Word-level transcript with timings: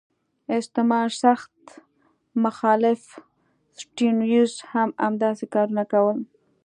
استعمار 0.59 1.09
سخت 1.23 1.55
مخالف 2.43 3.01
سټیونز 3.81 4.51
هم 4.71 4.89
همداسې 5.03 5.45
کارونه 5.53 5.83
کول. 5.91 6.17